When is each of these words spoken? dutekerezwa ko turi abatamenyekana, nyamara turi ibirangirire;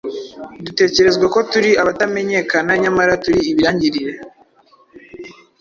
dutekerezwa 0.65 1.25
ko 1.33 1.39
turi 1.51 1.71
abatamenyekana, 1.81 2.71
nyamara 2.81 3.13
turi 3.23 3.39
ibirangirire; 3.51 4.13